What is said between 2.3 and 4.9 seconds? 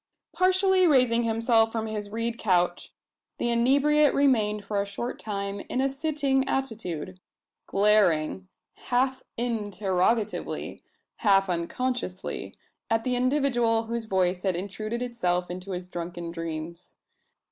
couch, the inebriate remained for a